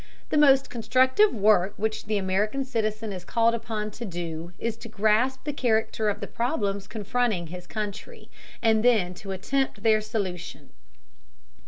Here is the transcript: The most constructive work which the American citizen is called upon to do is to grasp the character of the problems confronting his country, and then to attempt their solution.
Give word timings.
The 0.29 0.37
most 0.39 0.71
constructive 0.71 1.31
work 1.31 1.75
which 1.77 2.05
the 2.05 2.17
American 2.17 2.63
citizen 2.65 3.13
is 3.13 3.23
called 3.23 3.53
upon 3.53 3.91
to 3.91 4.03
do 4.03 4.51
is 4.57 4.75
to 4.77 4.89
grasp 4.89 5.43
the 5.43 5.53
character 5.53 6.09
of 6.09 6.21
the 6.21 6.25
problems 6.25 6.87
confronting 6.87 7.45
his 7.53 7.67
country, 7.67 8.27
and 8.63 8.83
then 8.83 9.13
to 9.13 9.29
attempt 9.31 9.83
their 9.83 10.01
solution. 10.01 10.71